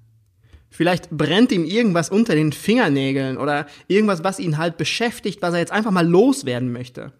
Vielleicht 0.72 1.12
brennt 1.12 1.52
ihm 1.52 1.64
irgendwas 1.64 2.10
unter 2.10 2.34
den 2.34 2.52
Fingernägeln 2.52 3.38
oder 3.38 3.68
irgendwas, 3.88 4.24
was 4.24 4.40
ihn 4.40 4.58
halt 4.58 4.78
beschäftigt, 4.78 5.42
was 5.42 5.54
er 5.54 5.60
jetzt 5.60 5.72
einfach 5.72 5.92
mal 5.92 6.06
loswerden 6.06 6.72
möchte. 6.72 7.14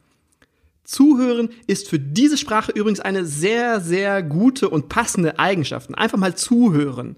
Zuhören 0.86 1.50
ist 1.68 1.90
für 1.90 2.00
diese 2.00 2.38
Sprache 2.38 2.72
übrigens 2.72 3.00
eine 3.00 3.26
sehr, 3.26 3.82
sehr 3.82 4.24
gute 4.24 4.70
und 4.70 4.88
passende 4.88 5.40
Eigenschaft. 5.40 5.96
Einfach 5.98 6.18
mal 6.18 6.36
zuhören. 6.36 7.16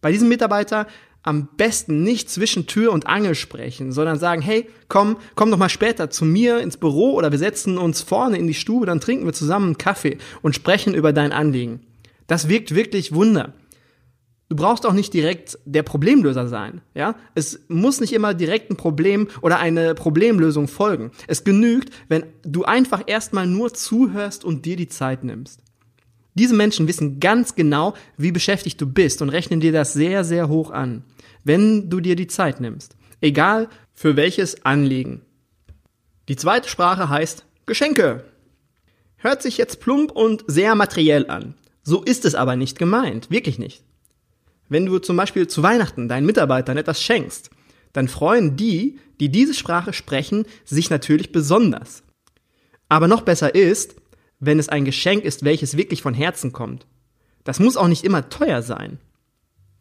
Bei 0.00 0.12
diesem 0.12 0.28
Mitarbeiter 0.28 0.86
am 1.22 1.48
besten 1.56 2.04
nicht 2.04 2.30
zwischen 2.30 2.66
Tür 2.66 2.92
und 2.92 3.06
Angel 3.06 3.34
sprechen, 3.34 3.92
sondern 3.92 4.18
sagen, 4.18 4.40
hey, 4.40 4.68
komm, 4.88 5.16
komm 5.34 5.50
doch 5.50 5.58
mal 5.58 5.68
später 5.68 6.10
zu 6.10 6.24
mir 6.24 6.60
ins 6.60 6.76
Büro 6.76 7.14
oder 7.14 7.32
wir 7.32 7.38
setzen 7.38 7.76
uns 7.76 8.02
vorne 8.02 8.38
in 8.38 8.46
die 8.46 8.54
Stube, 8.54 8.86
dann 8.86 9.00
trinken 9.00 9.26
wir 9.26 9.32
zusammen 9.32 9.66
einen 9.66 9.78
Kaffee 9.78 10.18
und 10.42 10.54
sprechen 10.54 10.94
über 10.94 11.12
dein 11.12 11.32
Anliegen. 11.32 11.80
Das 12.26 12.48
wirkt 12.48 12.74
wirklich 12.74 13.12
Wunder. 13.12 13.52
Du 14.50 14.56
brauchst 14.56 14.86
auch 14.86 14.94
nicht 14.94 15.12
direkt 15.12 15.58
der 15.66 15.82
Problemlöser 15.82 16.48
sein, 16.48 16.80
ja? 16.94 17.16
Es 17.34 17.60
muss 17.68 18.00
nicht 18.00 18.14
immer 18.14 18.32
direkt 18.32 18.70
ein 18.70 18.76
Problem 18.76 19.28
oder 19.42 19.58
eine 19.58 19.94
Problemlösung 19.94 20.68
folgen. 20.68 21.10
Es 21.26 21.44
genügt, 21.44 21.92
wenn 22.08 22.24
du 22.44 22.64
einfach 22.64 23.02
erstmal 23.06 23.46
nur 23.46 23.74
zuhörst 23.74 24.44
und 24.44 24.64
dir 24.64 24.76
die 24.76 24.88
Zeit 24.88 25.22
nimmst. 25.22 25.60
Diese 26.32 26.54
Menschen 26.54 26.88
wissen 26.88 27.20
ganz 27.20 27.56
genau, 27.56 27.94
wie 28.16 28.32
beschäftigt 28.32 28.80
du 28.80 28.86
bist 28.86 29.20
und 29.20 29.28
rechnen 29.28 29.60
dir 29.60 29.72
das 29.72 29.92
sehr, 29.92 30.24
sehr 30.24 30.48
hoch 30.48 30.70
an, 30.70 31.02
wenn 31.44 31.90
du 31.90 32.00
dir 32.00 32.16
die 32.16 32.28
Zeit 32.28 32.60
nimmst. 32.60 32.96
Egal 33.20 33.68
für 33.92 34.16
welches 34.16 34.64
Anliegen. 34.64 35.22
Die 36.28 36.36
zweite 36.36 36.68
Sprache 36.68 37.08
heißt 37.08 37.44
Geschenke. 37.66 38.24
Hört 39.16 39.42
sich 39.42 39.58
jetzt 39.58 39.80
plump 39.80 40.12
und 40.12 40.44
sehr 40.46 40.74
materiell 40.74 41.28
an. 41.28 41.54
So 41.82 42.02
ist 42.02 42.24
es 42.24 42.34
aber 42.34 42.56
nicht 42.56 42.78
gemeint, 42.78 43.30
wirklich 43.30 43.58
nicht. 43.58 43.82
Wenn 44.68 44.86
du 44.86 44.98
zum 44.98 45.16
Beispiel 45.16 45.46
zu 45.46 45.62
Weihnachten 45.62 46.08
deinen 46.08 46.26
Mitarbeitern 46.26 46.76
etwas 46.76 47.02
schenkst, 47.02 47.50
dann 47.92 48.08
freuen 48.08 48.56
die, 48.56 48.98
die 49.20 49.30
diese 49.30 49.54
Sprache 49.54 49.92
sprechen, 49.92 50.44
sich 50.64 50.90
natürlich 50.90 51.32
besonders. 51.32 52.02
Aber 52.88 53.08
noch 53.08 53.22
besser 53.22 53.54
ist, 53.54 53.96
wenn 54.40 54.58
es 54.58 54.68
ein 54.68 54.84
Geschenk 54.84 55.24
ist, 55.24 55.44
welches 55.44 55.76
wirklich 55.76 56.02
von 56.02 56.14
Herzen 56.14 56.52
kommt. 56.52 56.86
Das 57.44 57.60
muss 57.60 57.76
auch 57.76 57.88
nicht 57.88 58.04
immer 58.04 58.28
teuer 58.28 58.62
sein. 58.62 58.98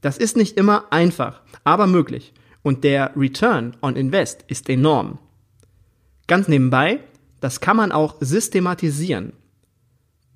Das 0.02 0.18
ist 0.18 0.38
nicht 0.38 0.58
immer 0.58 0.92
einfach, 0.92 1.42
aber 1.64 1.88
möglich. 1.88 2.34
Und 2.64 2.84
der 2.84 3.12
Return 3.16 3.76
on 3.82 3.96
Invest 3.96 4.44
ist 4.48 4.70
enorm. 4.70 5.20
Ganz 6.28 6.48
nebenbei, 6.48 7.00
das 7.40 7.62
kann 7.62 7.78
man 7.78 7.92
auch 7.92 8.16
systematisieren. 8.20 9.34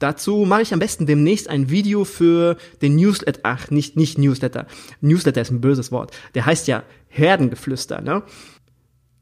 Dazu 0.01 0.45
mache 0.45 0.63
ich 0.63 0.73
am 0.73 0.79
besten 0.79 1.05
demnächst 1.05 1.47
ein 1.47 1.69
Video 1.69 2.05
für 2.05 2.57
den 2.81 2.95
Newsletter. 2.95 3.41
Ach, 3.43 3.69
nicht, 3.69 3.97
nicht 3.97 4.17
Newsletter. 4.17 4.65
Newsletter 4.99 5.41
ist 5.41 5.51
ein 5.51 5.61
böses 5.61 5.91
Wort. 5.91 6.11
Der 6.33 6.47
heißt 6.47 6.67
ja 6.67 6.81
Herdengeflüster, 7.07 8.01
ne? 8.01 8.23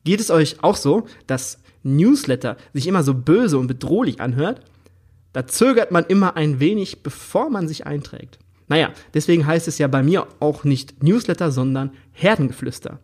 Geht 0.06 0.22
es 0.22 0.32
euch 0.32 0.64
auch 0.64 0.78
so, 0.78 1.06
dass 1.28 1.60
Newsletter 1.84 2.56
sich 2.74 2.88
immer 2.88 3.04
so 3.04 3.14
böse 3.14 3.58
und 3.58 3.68
bedrohlich 3.68 4.22
anhört, 4.22 4.62
da 5.34 5.46
zögert 5.46 5.92
man 5.92 6.06
immer 6.06 6.38
ein 6.38 6.62
wenig, 6.62 7.04
bevor 7.04 7.50
man 7.50 7.68
sich 7.68 7.86
einträgt. 7.86 8.40
Naja, 8.70 8.94
deswegen 9.14 9.46
heißt 9.46 9.68
es 9.68 9.80
ja 9.80 9.88
bei 9.88 10.02
mir 10.02 10.28
auch 10.40 10.64
nicht 10.64 11.04
Newsletter, 11.04 11.52
sondern 11.52 11.92
Herdengeflüster. 12.14 13.00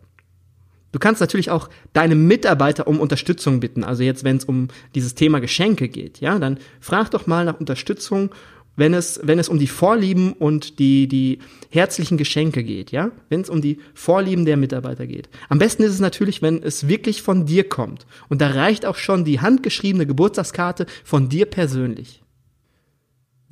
Du 0.96 1.00
kannst 1.00 1.20
natürlich 1.20 1.50
auch 1.50 1.68
deine 1.92 2.14
Mitarbeiter 2.14 2.86
um 2.86 3.00
Unterstützung 3.00 3.60
bitten. 3.60 3.84
Also 3.84 4.02
jetzt, 4.02 4.24
wenn 4.24 4.38
es 4.38 4.46
um 4.46 4.68
dieses 4.94 5.14
Thema 5.14 5.40
Geschenke 5.40 5.90
geht, 5.90 6.20
ja, 6.22 6.38
dann 6.38 6.56
frag 6.80 7.10
doch 7.10 7.26
mal 7.26 7.44
nach 7.44 7.60
Unterstützung, 7.60 8.30
wenn 8.76 8.94
es, 8.94 9.20
wenn 9.22 9.38
es 9.38 9.50
um 9.50 9.58
die 9.58 9.66
Vorlieben 9.66 10.32
und 10.32 10.78
die, 10.78 11.06
die 11.06 11.40
herzlichen 11.68 12.16
Geschenke 12.16 12.64
geht, 12.64 12.92
ja, 12.92 13.10
wenn 13.28 13.42
es 13.42 13.50
um 13.50 13.60
die 13.60 13.78
Vorlieben 13.92 14.46
der 14.46 14.56
Mitarbeiter 14.56 15.06
geht. 15.06 15.28
Am 15.50 15.58
besten 15.58 15.82
ist 15.82 15.92
es 15.92 16.00
natürlich, 16.00 16.40
wenn 16.40 16.62
es 16.62 16.88
wirklich 16.88 17.20
von 17.20 17.44
dir 17.44 17.68
kommt. 17.68 18.06
Und 18.30 18.40
da 18.40 18.48
reicht 18.48 18.86
auch 18.86 18.96
schon 18.96 19.26
die 19.26 19.40
handgeschriebene 19.42 20.06
Geburtstagskarte 20.06 20.86
von 21.04 21.28
dir 21.28 21.44
persönlich. 21.44 22.22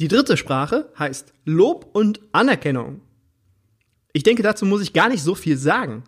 Die 0.00 0.08
dritte 0.08 0.38
Sprache 0.38 0.88
heißt 0.98 1.34
Lob 1.44 1.90
und 1.92 2.22
Anerkennung. 2.32 3.02
Ich 4.14 4.22
denke, 4.22 4.42
dazu 4.42 4.64
muss 4.64 4.80
ich 4.80 4.94
gar 4.94 5.10
nicht 5.10 5.22
so 5.22 5.34
viel 5.34 5.58
sagen. 5.58 6.04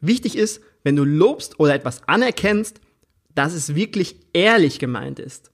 Wichtig 0.00 0.36
ist, 0.36 0.60
wenn 0.82 0.96
du 0.96 1.04
lobst 1.04 1.60
oder 1.60 1.74
etwas 1.74 2.06
anerkennst, 2.08 2.80
dass 3.34 3.54
es 3.54 3.74
wirklich 3.74 4.16
ehrlich 4.32 4.78
gemeint 4.78 5.18
ist. 5.18 5.50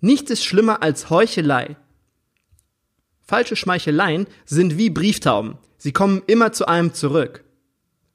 Nichts 0.00 0.30
ist 0.30 0.44
schlimmer 0.44 0.82
als 0.82 1.10
Heuchelei. 1.10 1.76
Falsche 3.22 3.56
Schmeicheleien 3.56 4.26
sind 4.44 4.78
wie 4.78 4.90
Brieftauben. 4.90 5.58
Sie 5.78 5.92
kommen 5.92 6.22
immer 6.26 6.52
zu 6.52 6.66
einem 6.66 6.94
zurück. 6.94 7.44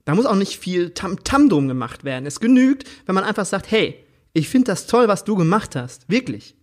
Da 0.06 0.16
muss 0.16 0.26
auch 0.26 0.36
nicht 0.36 0.58
viel 0.58 0.92
Tamtam 0.92 1.46
-Tam 1.46 1.50
drum 1.50 1.68
gemacht 1.68 2.04
werden. 2.04 2.26
Es 2.26 2.40
genügt, 2.40 2.88
wenn 3.06 3.16
man 3.16 3.24
einfach 3.24 3.46
sagt, 3.46 3.70
hey, 3.72 4.04
ich 4.34 4.50
finde 4.50 4.72
das 4.72 4.88
toll, 4.88 5.08
was 5.08 5.24
du 5.24 5.36
gemacht 5.36 5.76
hast. 5.76 6.10
Wirklich. 6.10 6.56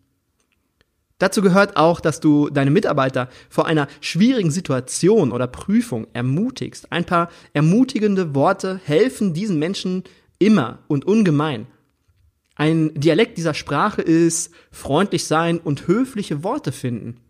Dazu 1.19 1.43
gehört 1.43 1.77
auch, 1.77 2.01
dass 2.01 2.21
du 2.21 2.49
deine 2.49 2.71
Mitarbeiter 2.71 3.29
vor 3.51 3.67
einer 3.67 3.89
schwierigen 4.01 4.53
Situation 4.53 5.33
oder 5.33 5.49
Prüfung 5.49 6.07
ermutigst. 6.13 6.93
Ein 6.93 7.05
paar 7.05 7.29
ermutigende 7.53 8.35
Worte 8.35 8.81
helfen 8.85 9.35
diesen 9.35 9.59
Menschen 9.59 10.05
immer 10.39 10.79
und 10.87 11.05
ungemein. 11.05 11.67
Ein 12.55 12.93
Dialekt 12.95 13.37
dieser 13.37 13.55
Sprache 13.55 14.03
ist 14.03 14.53
freundlich 14.71 15.25
sein 15.27 15.59
und 15.59 15.87
höfliche 15.87 16.43
Worte 16.45 16.73
finden. 16.73 17.21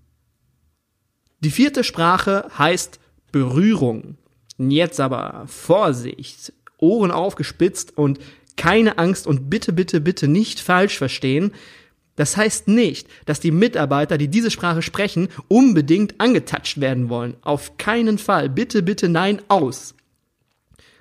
Die 1.40 1.50
vierte 1.50 1.84
Sprache 1.84 2.46
heißt 2.58 2.98
Berührung. 3.32 4.16
Jetzt 4.58 5.00
aber 5.00 5.44
Vorsicht, 5.46 6.52
Ohren 6.78 7.10
aufgespitzt 7.10 7.96
und 7.96 8.18
keine 8.56 8.98
Angst 8.98 9.26
und 9.26 9.48
bitte, 9.48 9.72
bitte, 9.72 10.00
bitte 10.00 10.28
nicht 10.28 10.60
falsch 10.60 10.98
verstehen. 10.98 11.52
Das 12.18 12.36
heißt 12.36 12.66
nicht, 12.66 13.06
dass 13.26 13.38
die 13.38 13.52
Mitarbeiter, 13.52 14.18
die 14.18 14.26
diese 14.26 14.50
Sprache 14.50 14.82
sprechen, 14.82 15.28
unbedingt 15.46 16.20
angetatscht 16.20 16.80
werden 16.80 17.08
wollen. 17.08 17.36
Auf 17.42 17.76
keinen 17.78 18.18
Fall. 18.18 18.48
Bitte, 18.48 18.82
bitte, 18.82 19.08
nein, 19.08 19.40
aus. 19.46 19.94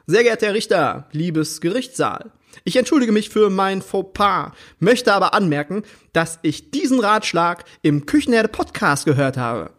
Sehr 0.06 0.22
geehrter 0.22 0.46
Herr 0.46 0.54
Richter, 0.54 1.10
liebes 1.12 1.60
Gerichtssaal, 1.60 2.32
ich 2.64 2.76
entschuldige 2.76 3.12
mich 3.12 3.30
für 3.30 3.50
mein 3.50 3.82
Fauxpas, 3.82 4.52
möchte 4.80 5.14
aber 5.14 5.34
anmerken, 5.34 5.82
dass 6.14 6.40
ich 6.44 6.70
diesen 6.70 7.00
Ratschlag 7.00 7.66
im 7.82 8.06
Küchenherde 8.06 8.48
Podcast 8.48 9.06
gehört 9.06 9.38
habe. 9.38 9.72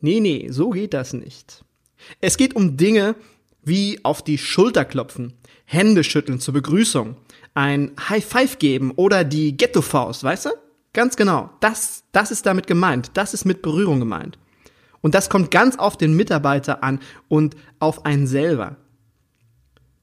Nee, 0.00 0.20
nee, 0.20 0.48
so 0.50 0.70
geht 0.70 0.92
das 0.92 1.12
nicht. 1.12 1.64
Es 2.20 2.36
geht 2.36 2.56
um 2.56 2.76
Dinge 2.76 3.14
wie 3.62 4.00
auf 4.02 4.22
die 4.22 4.38
Schulter 4.38 4.84
klopfen, 4.84 5.34
Hände 5.64 6.02
schütteln 6.02 6.40
zur 6.40 6.54
Begrüßung, 6.54 7.16
ein 7.58 7.90
High 8.08 8.24
Five 8.24 8.60
geben 8.60 8.92
oder 8.92 9.24
die 9.24 9.56
Ghetto 9.56 9.82
Faust, 9.82 10.22
weißt 10.22 10.46
du? 10.46 10.50
Ganz 10.92 11.16
genau. 11.16 11.50
Das, 11.58 12.04
das 12.12 12.30
ist 12.30 12.46
damit 12.46 12.68
gemeint. 12.68 13.10
Das 13.14 13.34
ist 13.34 13.44
mit 13.44 13.62
Berührung 13.62 13.98
gemeint. 13.98 14.38
Und 15.00 15.16
das 15.16 15.28
kommt 15.28 15.50
ganz 15.50 15.76
auf 15.76 15.96
den 15.96 16.14
Mitarbeiter 16.14 16.84
an 16.84 17.00
und 17.26 17.56
auf 17.80 18.06
einen 18.06 18.28
selber. 18.28 18.76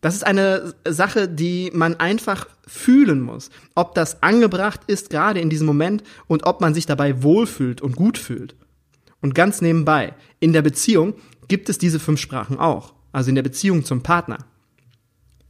Das 0.01 0.15
ist 0.15 0.25
eine 0.25 0.73
Sache, 0.85 1.29
die 1.29 1.71
man 1.73 1.95
einfach 1.95 2.47
fühlen 2.67 3.21
muss. 3.21 3.49
Ob 3.73 3.95
das 3.95 4.21
angebracht 4.21 4.81
ist, 4.87 5.09
gerade 5.09 5.39
in 5.39 5.49
diesem 5.49 5.65
Moment, 5.65 6.03
und 6.27 6.45
ob 6.45 6.59
man 6.59 6.73
sich 6.73 6.85
dabei 6.85 7.23
wohlfühlt 7.23 7.81
und 7.81 7.95
gut 7.95 8.17
fühlt. 8.17 8.55
Und 9.21 9.33
ganz 9.33 9.61
nebenbei, 9.61 10.13
in 10.41 10.51
der 10.51 10.61
Beziehung 10.61 11.15
gibt 11.47 11.69
es 11.69 11.77
diese 11.77 12.01
fünf 12.01 12.19
Sprachen 12.19 12.59
auch. 12.59 12.93
Also 13.13 13.29
in 13.29 13.35
der 13.35 13.43
Beziehung 13.43 13.85
zum 13.85 14.03
Partner. 14.03 14.39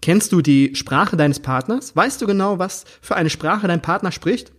Kennst 0.05 0.31
du 0.33 0.43
die 0.43 0.75
Sprache 0.75 1.17
deines 1.17 1.39
Partners? 1.39 1.95
Weißt 1.95 2.21
du 2.21 2.27
genau, 2.27 2.59
was 2.59 2.85
für 3.01 3.15
eine 3.15 3.31
Sprache 3.31 3.67
dein 3.67 3.81
Partner 3.81 4.11
spricht? 4.11 4.51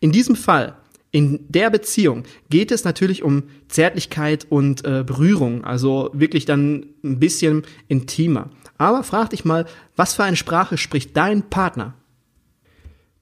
In 0.00 0.12
diesem 0.12 0.34
Fall, 0.34 0.78
in 1.10 1.44
der 1.46 1.68
Beziehung, 1.68 2.22
geht 2.48 2.72
es 2.72 2.84
natürlich 2.84 3.22
um 3.22 3.42
Zärtlichkeit 3.68 4.46
und 4.48 4.82
äh, 4.86 5.04
Berührung, 5.06 5.62
also 5.62 6.08
wirklich 6.14 6.46
dann 6.46 6.86
ein 7.04 7.20
bisschen 7.20 7.64
intimer. 7.86 8.48
Aber 8.78 9.04
frag 9.04 9.28
dich 9.28 9.44
mal, 9.44 9.66
was 9.94 10.14
für 10.14 10.24
eine 10.24 10.36
Sprache 10.36 10.78
spricht 10.78 11.14
dein 11.14 11.50
Partner? 11.50 11.92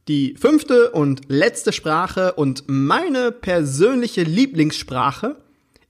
Die 0.07 0.37
fünfte 0.39 0.93
und 0.93 1.23
letzte 1.27 1.73
Sprache 1.73 2.35
und 2.35 2.63
meine 2.69 3.33
persönliche 3.33 4.23
Lieblingssprache 4.23 5.37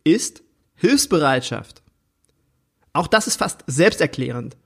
ist 0.04 0.42
Hilfsbereitschaft. 0.74 1.82
Auch 2.94 3.08
das 3.08 3.26
ist 3.26 3.36
fast 3.36 3.62
selbsterklärend. 3.66 4.56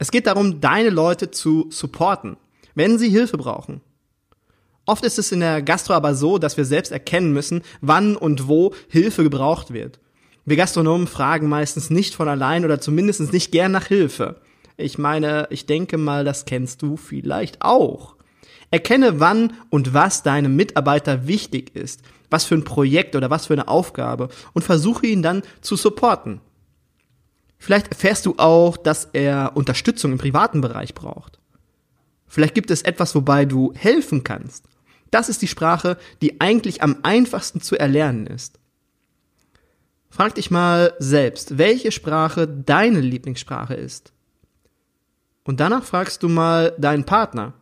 Es 0.00 0.10
geht 0.10 0.26
darum, 0.26 0.62
deine 0.62 0.88
Leute 0.88 1.30
zu 1.30 1.66
supporten, 1.68 2.38
wenn 2.74 2.98
sie 2.98 3.10
Hilfe 3.10 3.36
brauchen. 3.36 3.82
Oft 4.86 5.04
ist 5.04 5.18
es 5.18 5.30
in 5.30 5.40
der 5.40 5.60
Gastro 5.60 5.92
aber 5.92 6.14
so, 6.14 6.38
dass 6.38 6.56
wir 6.56 6.64
selbst 6.64 6.90
erkennen 6.90 7.34
müssen, 7.34 7.60
wann 7.82 8.16
und 8.16 8.48
wo 8.48 8.72
Hilfe 8.88 9.22
gebraucht 9.22 9.74
wird. 9.74 10.00
Wir 10.46 10.56
Gastronomen 10.56 11.06
fragen 11.06 11.50
meistens 11.50 11.90
nicht 11.90 12.14
von 12.14 12.28
allein 12.28 12.64
oder 12.64 12.80
zumindest 12.80 13.30
nicht 13.30 13.52
gern 13.52 13.72
nach 13.72 13.88
Hilfe. 13.88 14.40
Ich 14.78 14.96
meine, 14.96 15.48
ich 15.50 15.66
denke 15.66 15.98
mal, 15.98 16.24
das 16.24 16.46
kennst 16.46 16.80
du 16.80 16.96
vielleicht 16.96 17.60
auch. 17.60 18.16
Erkenne, 18.70 19.20
wann 19.20 19.52
und 19.68 19.92
was 19.92 20.22
deinem 20.22 20.56
Mitarbeiter 20.56 21.26
wichtig 21.26 21.76
ist, 21.76 22.00
was 22.30 22.46
für 22.46 22.54
ein 22.54 22.64
Projekt 22.64 23.16
oder 23.16 23.28
was 23.28 23.48
für 23.48 23.52
eine 23.52 23.68
Aufgabe 23.68 24.30
und 24.54 24.62
versuche 24.62 25.06
ihn 25.06 25.22
dann 25.22 25.42
zu 25.60 25.76
supporten. 25.76 26.40
Vielleicht 27.60 27.88
erfährst 27.88 28.24
du 28.24 28.34
auch, 28.38 28.78
dass 28.78 29.10
er 29.12 29.52
Unterstützung 29.54 30.12
im 30.12 30.18
privaten 30.18 30.62
Bereich 30.62 30.94
braucht. 30.94 31.38
Vielleicht 32.26 32.54
gibt 32.54 32.70
es 32.70 32.82
etwas, 32.82 33.14
wobei 33.14 33.44
du 33.44 33.74
helfen 33.74 34.24
kannst. 34.24 34.64
Das 35.10 35.28
ist 35.28 35.42
die 35.42 35.46
Sprache, 35.46 35.98
die 36.22 36.40
eigentlich 36.40 36.82
am 36.82 36.96
einfachsten 37.02 37.60
zu 37.60 37.78
erlernen 37.78 38.26
ist. 38.26 38.58
Frag 40.08 40.36
dich 40.36 40.50
mal 40.50 40.94
selbst, 40.98 41.58
welche 41.58 41.92
Sprache 41.92 42.48
deine 42.48 43.00
Lieblingssprache 43.00 43.74
ist. 43.74 44.12
Und 45.44 45.60
danach 45.60 45.84
fragst 45.84 46.22
du 46.22 46.28
mal 46.28 46.74
deinen 46.78 47.04
Partner, 47.04 47.52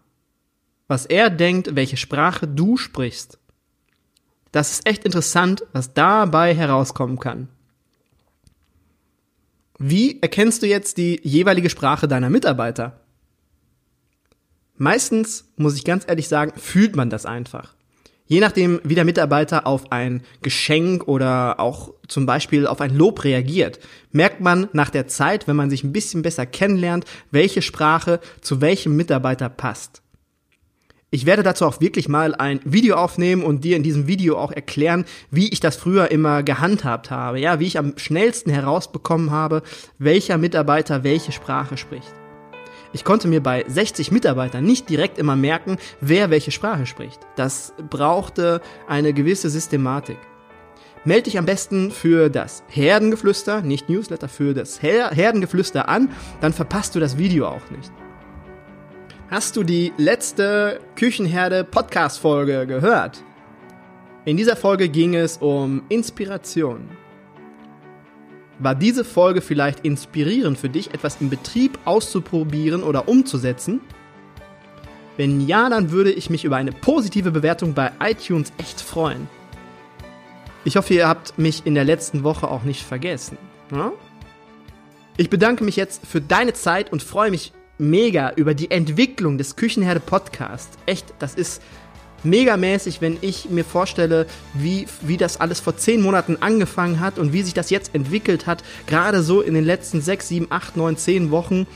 was 0.87 1.07
er 1.07 1.29
denkt, 1.29 1.75
welche 1.75 1.97
Sprache 1.97 2.47
du 2.47 2.77
sprichst. 2.77 3.39
Das 4.53 4.71
ist 4.71 4.87
echt 4.87 5.05
interessant, 5.05 5.65
was 5.73 5.93
dabei 5.93 6.55
herauskommen 6.55 7.19
kann. 7.19 7.49
Wie 9.79 10.21
erkennst 10.21 10.63
du 10.63 10.67
jetzt 10.67 10.99
die 10.99 11.21
jeweilige 11.23 11.71
Sprache 11.71 12.09
deiner 12.09 12.31
Mitarbeiter? 12.31 13.01
Meistens, 14.77 15.53
muss 15.57 15.77
ich 15.77 15.85
ganz 15.85 16.05
ehrlich 16.09 16.27
sagen, 16.27 16.53
fühlt 16.57 16.97
man 16.97 17.11
das 17.11 17.27
einfach. 17.27 17.75
Je 18.27 18.41
nachdem, 18.41 18.81
wie 18.83 18.97
der 18.97 19.05
Mitarbeiter 19.05 19.67
auf 19.67 19.93
ein 19.93 20.23
Geschenk 20.43 21.07
oder 21.07 21.61
auch 21.61 21.95
zum 22.09 22.27
Beispiel 22.27 22.67
auf 22.67 22.81
ein 22.81 22.95
Lob 22.95 23.23
reagiert, 23.23 23.79
merkt 24.11 24.41
man 24.41 24.69
nach 24.73 24.91
der 24.91 25.07
Zeit, 25.07 25.47
wenn 25.47 25.57
man 25.57 25.71
sich 25.71 25.85
ein 25.85 25.93
bisschen 25.93 26.23
besser 26.23 26.45
kennenlernt, 26.45 27.05
welche 27.31 27.63
Sprache 27.63 28.21
zu 28.41 28.61
welchem 28.61 28.97
Mitarbeiter 28.97 29.49
passt. 29.49 30.03
Ich 31.11 31.25
werde 31.25 31.43
dazu 31.43 31.65
auch 31.65 31.81
wirklich 31.81 32.07
mal 32.07 32.35
ein 32.35 32.61
Video 32.65 32.97
aufnehmen 32.97 33.43
und 33.43 33.65
dir 33.65 33.79
in 33.79 33.83
diesem 33.83 34.07
Video 34.07 34.37
auch 34.37 34.53
erklären, 34.53 35.07
wie 35.31 35.49
ich 35.49 35.59
das 35.59 35.77
früher 35.77 36.11
immer 36.11 36.43
gehandhabt 36.43 37.11
habe, 37.11 37.41
ja, 37.41 37.59
wie 37.61 37.67
ich 37.67 37.79
am 37.79 37.97
schnellsten 37.97 38.51
herausbekommen 38.51 39.31
habe, 39.31 39.63
welcher 39.99 40.37
Mitarbeiter 40.37 41.05
welche 41.05 41.33
Sprache 41.33 41.79
spricht. 41.79 42.13
Ich 42.93 43.05
konnte 43.05 43.27
mir 43.27 43.43
bei 43.43 43.65
60 43.67 44.11
Mitarbeitern 44.13 44.65
nicht 44.65 44.91
direkt 44.91 45.17
immer 45.17 45.35
merken, 45.35 45.79
wer 46.03 46.29
welche 46.29 46.51
Sprache 46.51 46.85
spricht. 46.85 47.21
Das 47.37 47.73
brauchte 47.89 48.61
eine 48.87 49.15
gewisse 49.15 49.49
Systematik. 49.49 50.19
Melde 51.07 51.23
dich 51.23 51.39
am 51.39 51.47
besten 51.47 51.91
für 51.91 52.29
das 52.29 52.65
Herdengeflüster, 52.69 53.63
nicht 53.63 53.89
Newsletter, 53.89 54.29
für 54.29 54.53
das 54.53 54.83
Herdengeflüster 54.83 55.89
an, 55.89 56.11
dann 56.43 56.53
verpasst 56.53 56.95
du 56.95 57.01
das 57.01 57.17
Video 57.17 57.47
auch 57.47 57.71
nicht. 57.71 57.91
Hast 59.31 59.57
du 59.57 59.63
die 59.63 59.93
letzte 59.99 60.81
Küchenherde 60.97 61.63
Podcast 61.63 62.19
Folge 62.19 62.67
gehört? 62.67 63.23
In 64.25 64.39
dieser 64.39 64.57
Folge 64.57 64.89
ging 64.89 65.15
es 65.15 65.37
um 65.37 65.83
Inspiration. 65.91 66.89
War 68.59 68.75
diese 68.75 69.05
Folge 69.05 69.43
vielleicht 69.43 69.85
inspirierend 69.85 70.57
für 70.57 70.71
dich, 70.71 70.95
etwas 70.95 71.21
im 71.21 71.29
Betrieb 71.29 71.79
auszuprobieren 71.85 72.83
oder 72.83 73.07
umzusetzen? 73.07 73.83
Wenn 75.19 75.47
ja, 75.47 75.69
dann 75.69 75.91
würde 75.91 76.11
ich 76.11 76.31
mich 76.31 76.47
über 76.47 76.57
eine 76.57 76.73
positive 76.73 77.31
Bewertung 77.31 77.75
bei 77.75 77.93
iTunes 78.01 78.51
echt 78.57 78.81
freuen. 78.81 79.29
Ich 80.65 80.77
hoffe, 80.77 80.95
ihr 80.95 81.07
habt 81.07 81.37
mich 81.37 81.67
in 81.67 81.75
der 81.75 81.85
letzten 81.85 82.25
Woche 82.25 82.49
auch 82.49 82.63
nicht 82.63 82.83
vergessen. 82.83 83.37
Ja? 83.73 83.93
Ich 85.19 85.29
bedanke 85.29 85.65
mich 85.65 85.77
jetzt 85.77 86.07
für 86.07 86.23
deine 86.23 86.55
Zeit 86.55 86.91
und 86.91 87.03
freue 87.03 87.31
mich 87.31 87.53
mega 87.79 88.33
über 88.37 88.55
die 88.55 88.71
Entwicklung 88.71 89.39
des 89.39 89.57
Küchenherde 89.57 90.01
Podcast. 90.01 90.71
Echt, 90.87 91.07
das 91.19 91.35
ist 91.35 91.63
megamäßig, 92.25 93.01
wenn 93.01 93.17
ich 93.21 93.49
mir 93.49 93.65
vorstelle, 93.65 94.27
wie, 94.55 94.87
wie 95.03 95.17
das 95.17 95.41
alles 95.41 95.61
vor 95.61 95.77
zehn 95.77 96.03
Monaten 96.03 96.37
angefangen 96.41 97.01
hat 97.01 97.19
und 97.19 97.33
wie 97.33 97.43
sich 97.43 97.55
das 97.55 97.71
jetzt 97.71 97.95
entwickelt 97.95 98.47
hat, 98.47 98.65
gerade 98.87 99.23
so 99.23 99.41
in 99.41 99.55
den 99.55 99.65
letzten 99.65 100.01
sechs, 100.01 100.29
sieben, 100.29 100.49
acht, 100.51 100.77
neun, 100.77 100.97
zehn 100.97 101.31
Wochen. 101.31 101.67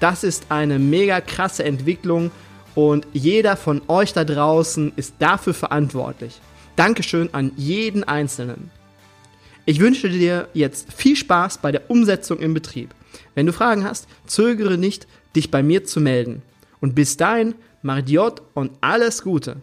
Das 0.00 0.24
ist 0.24 0.46
eine 0.48 0.78
mega 0.78 1.20
krasse 1.20 1.64
Entwicklung 1.64 2.30
und 2.74 3.06
jeder 3.12 3.56
von 3.56 3.82
euch 3.88 4.12
da 4.12 4.24
draußen 4.24 4.92
ist 4.96 5.14
dafür 5.18 5.54
verantwortlich. 5.54 6.40
Dankeschön 6.76 7.28
an 7.34 7.52
jeden 7.56 8.04
Einzelnen. 8.04 8.70
Ich 9.66 9.80
wünsche 9.80 10.08
dir 10.08 10.48
jetzt 10.54 10.92
viel 10.92 11.16
Spaß 11.16 11.58
bei 11.58 11.70
der 11.70 11.90
Umsetzung 11.90 12.38
im 12.38 12.54
Betrieb. 12.54 12.94
Wenn 13.34 13.46
du 13.46 13.52
Fragen 13.52 13.84
hast, 13.84 14.08
zögere 14.26 14.78
nicht, 14.78 15.06
dich 15.34 15.50
bei 15.50 15.62
mir 15.62 15.84
zu 15.84 16.00
melden. 16.00 16.42
Und 16.80 16.94
bis 16.94 17.16
dahin, 17.16 17.54
Mardiot 17.82 18.42
und 18.54 18.72
alles 18.80 19.22
Gute. 19.22 19.56